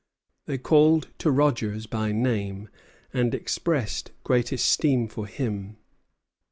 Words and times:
They 0.47 0.57
called 0.57 1.09
to 1.19 1.29
Rogers 1.29 1.85
by 1.85 2.11
name, 2.11 2.69
and 3.13 3.35
expressed 3.35 4.09
great 4.23 4.51
esteem 4.51 5.07
for 5.07 5.27
him. 5.27 5.77